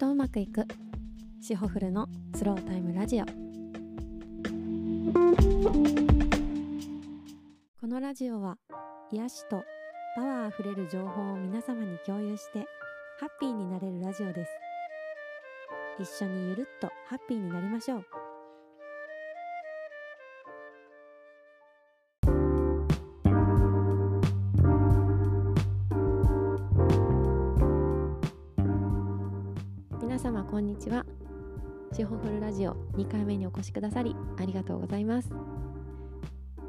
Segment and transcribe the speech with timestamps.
[0.00, 0.64] とうまくいく。
[1.42, 3.26] シホフルのスロータイムラジオ。
[7.78, 8.56] このラジオは
[9.12, 9.62] 癒しと
[10.16, 12.60] パワーあふれる情報を皆様に共有して
[13.18, 14.50] ハッピーになれるラジオです。
[15.98, 18.19] 一緒にゆるっとハッピーになりましょう。
[30.20, 31.06] 様こんにちは。
[31.94, 35.30] シホフルラジオ2回目にお越しくださりありがとうございます、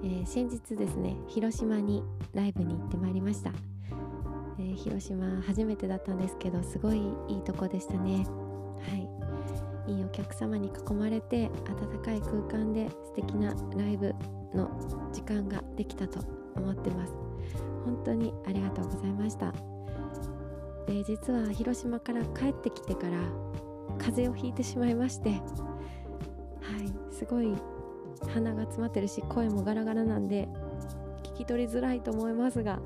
[0.05, 2.02] えー先日ですね広島に
[2.34, 3.52] ライブに行ってまいりました、
[4.58, 8.26] えー広島初めてだったんですけどすごいいいとこでしたね。
[8.90, 9.92] はい。
[9.92, 14.16] いいお客様に囲まれて温かい空間で素敵なライブ
[14.56, 14.70] の
[15.12, 16.22] 時間ができたと
[16.56, 17.14] 思ってます。
[17.84, 19.54] 本当にありがとうございました。
[20.88, 23.18] で実は広島から帰ってきてから
[23.97, 25.42] 風邪をひいてしまいましてはい
[27.14, 27.53] すごい
[28.34, 30.47] 鼻が詰まってるし声もガラガラなんで
[31.23, 32.80] 聞き取りづらいと思いますが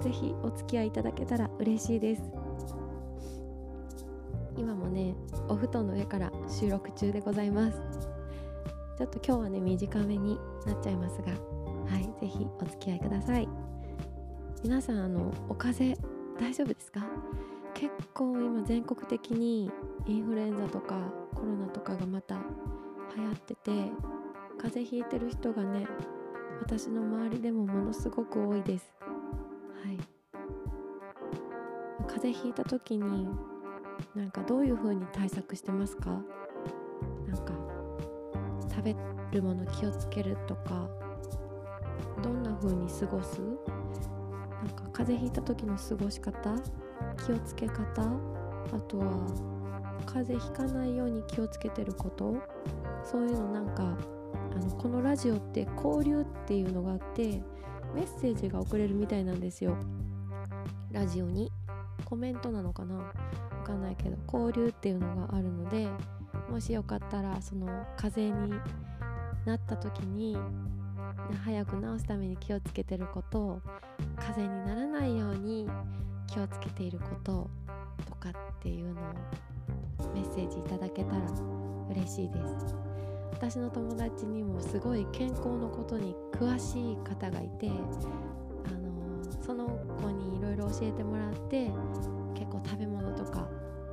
[0.00, 2.22] ぜひお付き合いいただけたら嬉しいです。
[4.58, 5.14] 今もね
[5.48, 7.78] お布団の上から収録中でございます。
[8.98, 13.48] ちょっと今日はね短めになっちゃいますがはいぜひお付き合いください。
[14.62, 16.08] 皆さんあのお風邪
[16.40, 17.06] 大丈夫ですか？
[17.78, 19.70] 結構今全国的に
[20.06, 20.96] インフルエンザとか
[21.34, 22.36] コロナとかがまた
[23.14, 23.70] 流行ってて
[24.58, 25.86] 風邪ひいてる人がね
[26.62, 28.90] 私の周りでもものすごく多いです。
[29.84, 29.98] はい。
[32.08, 33.28] 風邪ひいた時に
[34.14, 36.10] なんかどういう風に対策してますか？
[37.28, 37.52] なんか
[38.70, 38.96] 食べ
[39.32, 40.88] るもの気をつけるとか
[42.22, 43.42] どんな風に過ごす？
[43.42, 46.54] なんか風邪ひいた時の過ごし方
[47.24, 49.06] 気をつけ方あとは
[50.06, 52.34] 風邪ひかないように気をつけてること。
[53.04, 53.96] そういうのなんか
[54.54, 57.42] あのこのラジオって交流っていうのがあって
[57.94, 59.76] メッセージが送れるみたいなんですよ。
[60.90, 61.52] ラジオに。
[62.04, 62.96] コメントなのかな？
[62.96, 63.12] わ
[63.64, 65.88] かんないけど交流っていうのがあるので
[66.48, 68.60] もしよかったらその風邪に
[69.44, 70.36] なった時に
[71.44, 73.60] 早く治すために気をつけてること
[74.16, 75.68] 風邪にならないように
[76.26, 77.50] 気をつけていること
[78.08, 78.32] とかっ
[78.62, 79.04] ていうのを
[80.14, 81.22] メッセージいただけたら
[81.90, 82.74] 嬉しいです。
[83.32, 87.72] 私の友達にもすごい健康のことに詳しい方がいて、あ
[88.70, 89.68] のその
[90.00, 91.70] 子にいろいろ教えてもらって
[92.34, 93.46] 結構食べ物とか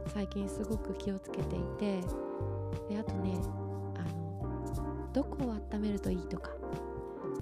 [0.08, 2.02] 最近すごく気をつけていて
[2.90, 3.34] であとね
[3.96, 6.52] あのどこを温めるといいとか。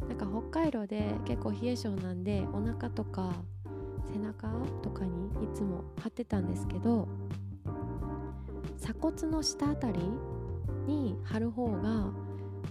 [0.07, 3.31] なんか北海道で結構冷え性なんでお腹とか
[4.13, 4.47] 背中
[4.81, 7.07] とかにいつも貼ってたんですけど
[8.79, 9.99] 鎖骨の下あたり
[10.87, 12.13] に貼る方が、ま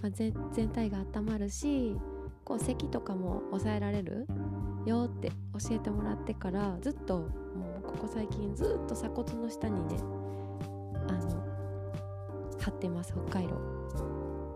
[0.03, 0.33] あ、全
[0.69, 1.95] 体が温まるし
[2.43, 4.27] こう咳とかも抑えられる
[4.85, 7.27] よって教えてもらってからずっとも
[7.79, 9.97] うここ最近ずっと鎖骨の下にね
[11.07, 11.43] あの
[12.59, 13.55] 貼ってます北海道。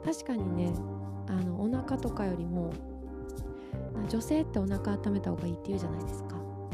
[0.03, 0.73] 確かにね
[1.27, 2.71] あのお腹とかよりも
[4.09, 6.24] 女性ってお腹温めた方がいいって言うじゃないですか。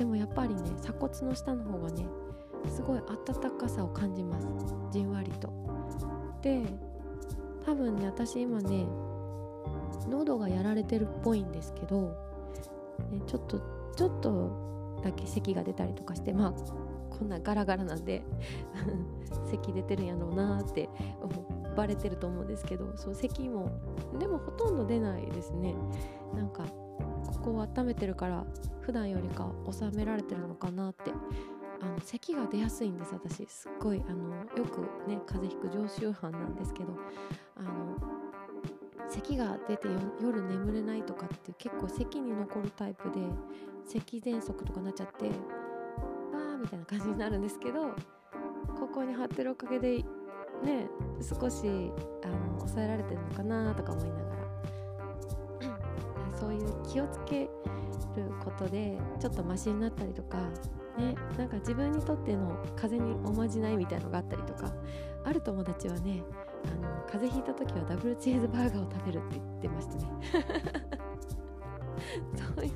[0.01, 2.07] でもやっぱりね鎖骨の下の方がね
[2.67, 4.47] すごい温かさを感じます。
[4.91, 5.53] じんわりと。
[6.41, 6.63] で
[7.63, 8.88] 多分ね私今ね
[10.09, 12.17] 喉がやられてるっぽいんですけど、
[13.12, 13.62] ね、ちょっと
[13.95, 16.51] ちょっとだけ咳が出たりとかしてまあ
[17.16, 18.23] こんなガラガラなんで
[19.51, 20.89] 咳出てるんやろうなって
[21.22, 21.41] 思
[21.73, 23.69] うバレてると思うんですけどそう咳も
[24.18, 25.75] でもほとんど出ないですね。
[26.33, 26.66] なんか
[27.31, 28.46] ここを温めてるから
[28.81, 31.12] 普段よりか収められてるのかなって
[31.81, 33.46] あの咳が出やすいんです私。
[33.47, 36.94] すっごいあのよくね風邪ひく常習犯なんですけど
[37.56, 37.96] あの
[39.09, 39.88] 咳が出て
[40.22, 43.19] 夜眠れないとかって結構咳に残るタイプで
[43.86, 47.89] 咳喘息とかなっちゃってわーみたいな感じになるんですけど
[48.80, 49.98] ここに貼ってるおかげで
[50.63, 50.88] ね
[51.22, 51.92] 少し
[52.24, 54.40] あの抑えられてるのかなとか思いながら。
[56.51, 57.50] そういう気をつける
[58.44, 60.38] ことでちょっとマシになったりとか
[60.98, 64.74] ねなんか自分にとっての風邪におまじないみたいのがあったりとか
[65.24, 66.21] ある友達はね
[66.65, 70.03] あの風邪ひいた時はダブルチーズバーガーを食べるって言ってましたね。
[72.56, 72.71] そういう。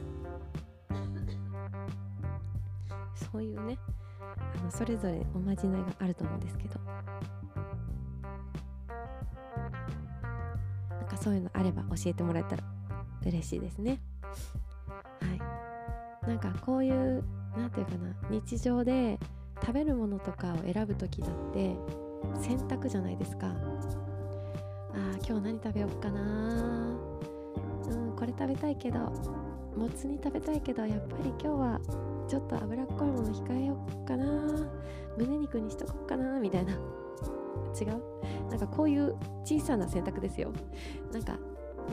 [3.31, 3.77] そういうね
[4.29, 6.79] あのそれぞれおまじないがあると思うんですけど。
[10.89, 12.74] なんかそういうのあれば教えてもらえたら。
[13.25, 13.99] 嬉しいですね。
[15.21, 16.27] はい。
[16.27, 17.23] なんかこういう
[17.57, 19.19] なんていうかな日常で
[19.61, 21.75] 食べるものとかを選ぶ時だって
[22.41, 23.47] 選択じゃないですか。
[23.47, 28.99] あー今日何食べようかなうんこれ食べたいけど
[29.75, 31.81] もつ煮食べたいけどやっぱり今日は
[32.27, 34.25] ちょっと脂っこいもの控えようかな
[35.17, 36.73] 胸肉にしとこうかなみたいな。
[36.73, 36.75] 違
[37.85, 38.49] う？
[38.49, 40.53] なんかこういう小さな選択ですよ。
[41.11, 41.37] なんか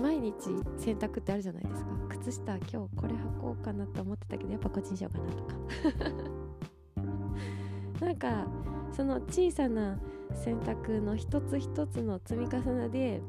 [0.00, 0.34] 毎日
[0.78, 1.90] 選択ってあるじゃないですか。
[2.10, 5.54] 靴下今日これ履こうかなと思ってたけどやっぱこっちにしようかなとか。
[8.06, 8.46] なんか
[8.92, 9.98] その小さな
[10.34, 13.22] 選択の一つ一つの積み重ねで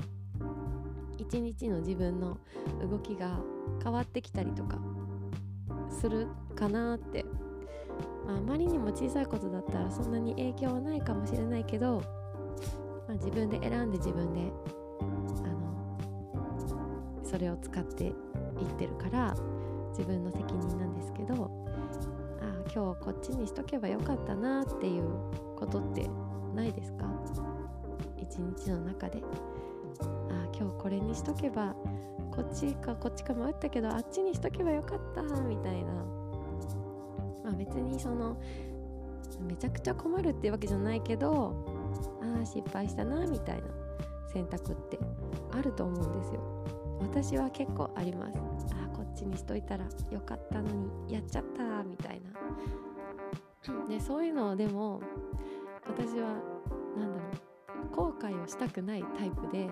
[1.18, 2.38] 一日の自分の
[2.90, 3.40] 動きが
[3.84, 4.80] 変わってきたりとか
[5.90, 7.26] するかなって、
[8.26, 12.02] まあ、あまりにも小さいことだったらそんなに影響はないかもしれないけど、
[13.08, 14.52] まあ、自分で選んで自分で
[17.34, 18.14] それを使っていっ
[18.78, 19.36] てるから
[19.90, 21.50] 自分の責任なんですけど
[22.40, 25.06] ああ今日こっちにしとけばよかったなっていう
[25.56, 26.08] ことって
[26.54, 27.08] ないですか？
[28.18, 29.24] 一日の中で。
[30.30, 31.74] あ今日これにしとけば
[32.30, 35.92] こっちかこっちか迷ったけどあっちにしとけばよかったみたいな、
[37.46, 38.40] まあ、別にその
[39.42, 41.66] めちゃくちゃ困るっていうわけじゃないけど
[42.22, 43.64] ああ失敗したなみたいな
[44.32, 45.00] 選択って
[45.52, 46.53] あると思うんですよ。
[47.04, 48.38] 私は結構あります。
[48.74, 52.32] ああこっちにしといたらよかったのにやっちゃったみたいな。
[53.88, 55.02] でそういうのでも
[55.88, 56.36] 私は
[56.98, 57.26] 何だろ
[57.92, 59.70] う後悔をしたくないタイプで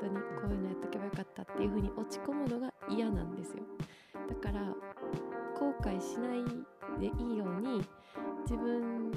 [0.00, 3.62] 当にこういうのやっとけばよかったっていう風に落ち込むのが嫌なんですよ。
[4.28, 4.60] だから
[5.54, 6.44] 後悔しない
[6.98, 7.82] でいいように
[8.44, 9.10] 自分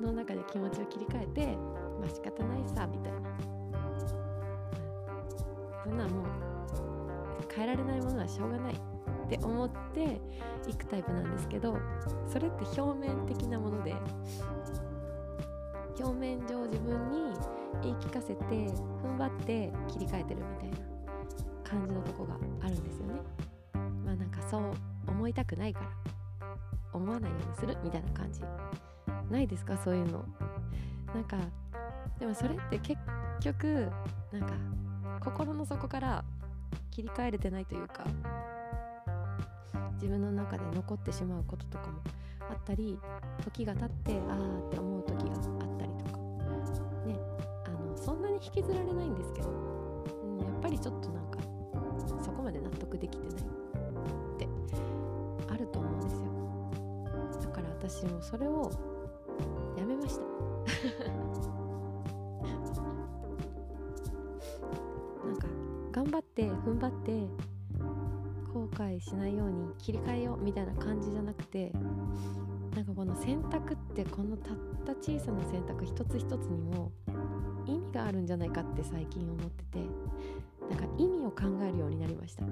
[0.00, 1.56] の中で気持ちを切り替えて
[2.00, 3.20] まあ仕方ないさみたいな
[5.86, 6.24] そんなもう
[7.54, 10.20] 変えられないものはしょうがないって思って
[10.68, 11.78] いくタイプなんですけど
[12.26, 13.94] それって表面的なもので
[15.98, 17.32] 表面上自分に
[17.82, 20.76] 言い聞かせて踏ん張って切り替えてるみたいな
[21.62, 23.14] 感じのとこがあるんですよね。
[24.04, 24.72] まあなんかそう
[25.06, 25.86] 思いたくないから
[26.92, 28.40] 思わないようにするみたいな感じ。
[29.30, 29.76] ないですか？
[29.76, 30.24] そういうの。
[31.14, 31.38] なんか
[32.18, 33.00] でもそれって結
[33.40, 33.90] 局
[34.32, 34.54] なんか
[35.26, 36.24] 心の底から
[36.92, 38.04] 切り替えれてないというか
[39.94, 42.00] 自分の中で残ってしまうこととかも
[42.48, 42.96] あったり
[43.44, 46.18] 時が経ってああって思う時があったりとか
[47.04, 47.18] ね
[47.66, 51.40] あのそんなに引きずられないんですけど、うん、やっぱりちょっとなんか
[52.24, 53.40] そこまで納得できてないっ
[54.38, 54.48] て
[55.48, 57.40] あると思うんですよ。
[57.42, 58.70] だから私もそれを
[59.76, 61.25] やめました。
[66.06, 67.26] 頑張って踏ん張って
[68.54, 71.72] 後悔しないように切り替えようみたいな感じじゃなくて
[72.76, 74.56] なんかこの選択ってこのたっ
[74.86, 76.92] た小さな選択一つ一つにも
[77.66, 79.78] 意味があるんじゃないかって最近思ってて
[80.70, 82.44] なんか意味を考えるようになりました。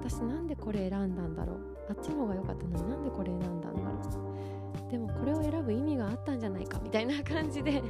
[0.00, 1.58] 私なんでこれ選んだんだろう。
[1.90, 3.76] あっちの方が良かったのになんでこれ選んだんだろ
[4.88, 4.90] う。
[4.90, 7.82] でもこれを選ぶ意味があったんじゃないかみたいな感じで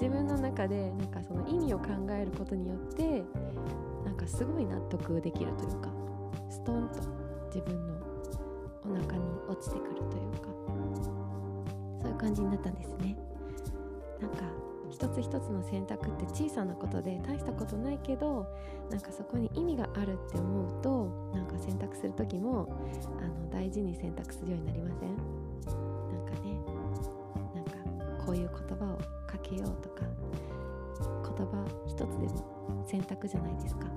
[0.00, 3.22] 自分の中でなんかその意味を考えることによって
[4.04, 5.90] なんかすごい納得できるというか
[6.48, 7.00] ストンと
[7.54, 7.94] 自分の
[8.84, 10.48] お腹に落ちてくるというか
[12.00, 13.16] そういう感じになったんですね。
[14.20, 14.38] なんか
[14.90, 18.46] 一つ一つの選択って小さなことで大したことないけど
[18.90, 22.68] なんかそこに意味があるって思うとなんか選択する時も
[23.20, 25.89] あの大事に選択するようになりません？
[28.30, 28.96] こういう言葉を
[29.26, 30.02] かけようとか
[31.36, 33.88] 言葉一つでも選択じゃないですか。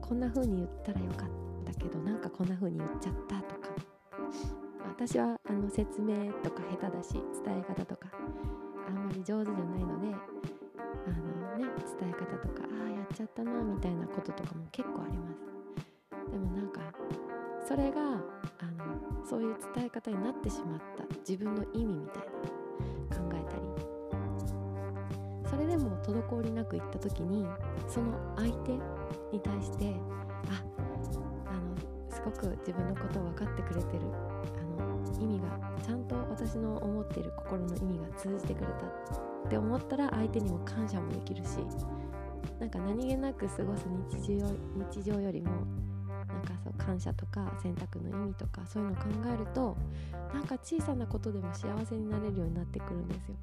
[0.00, 1.28] こんな風に言ったらよかっ
[1.64, 3.70] たけどなんかこんな風に言っちゃったとか。
[4.86, 6.14] 私はあの説明
[6.44, 7.14] とか下手だし
[7.44, 8.10] 伝え方とか
[8.86, 11.64] あんまり上手じゃないのであのね
[11.98, 16.30] 伝え方とかああやっちゃったなみたいなこととかも結構あります。
[16.30, 16.80] でもなんか
[17.66, 22.63] それがあのそういう伝え方になってしまった自分の意味みたいな。
[25.64, 27.46] れでも滞りなく行った時に
[27.88, 28.72] その相手
[29.32, 29.94] に対して
[30.48, 30.62] あ
[31.46, 31.76] あの
[32.10, 34.02] すごく自分のことを分かってくれてる
[34.78, 38.86] あの意味がちゃんと私の思っている心の意味が通じてくれた
[39.46, 41.58] って思ったら相手にも感謝もできるし
[42.60, 44.46] なんか何気なく過ごす日常
[44.92, 45.50] 日常よりも
[46.26, 49.02] なんかそう感謝とか選択の意味とかそういうのを考
[49.34, 49.76] えると
[50.32, 53.34] なんか小さなことでも幸せになれるようになってくるんですよ。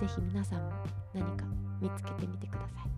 [0.00, 0.70] ぜひ皆さんも
[1.14, 1.44] 何か
[1.80, 2.92] 見つけてみてください。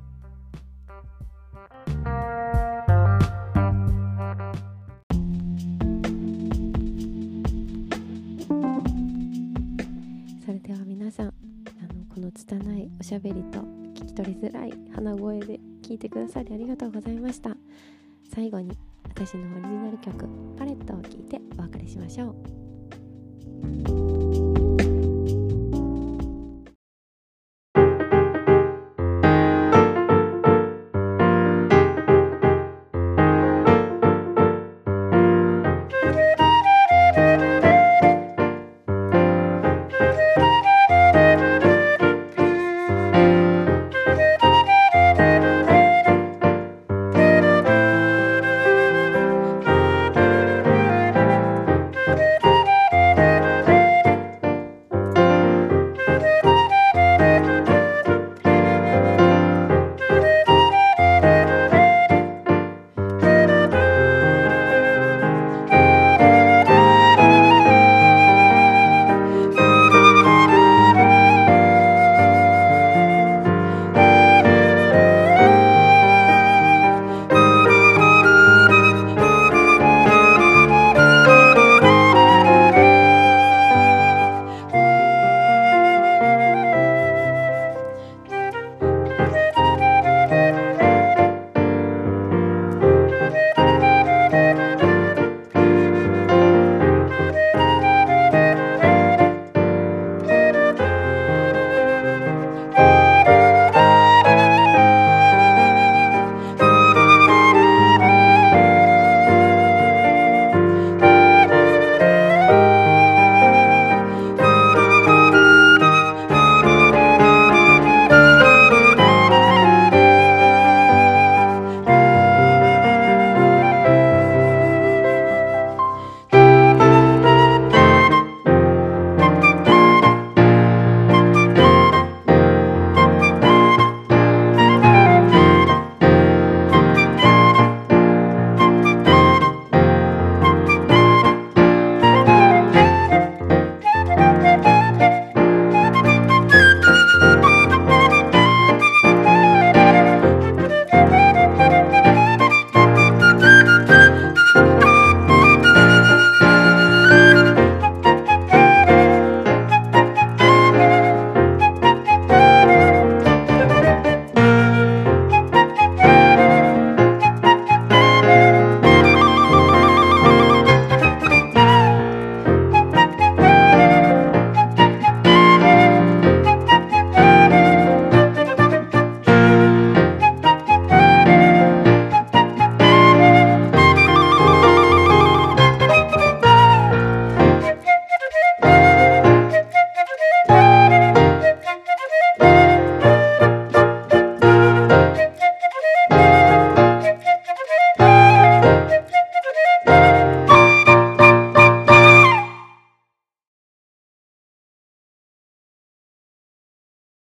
[10.45, 17.57] それでは皆さんあのこの拙いおしゃべりと聞き取りづらい鼻声で聞いてくださりありがとうございました
[18.35, 18.77] 最後に
[19.09, 22.35] 私のオリジナル曲「パレット」を聴いてお別れしましょ
[24.11, 24.14] う